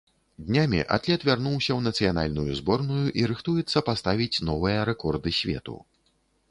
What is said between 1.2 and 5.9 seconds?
вярнуўся ў нацыянальную зборную і рыхтуецца паставіць новыя рэкорды свету.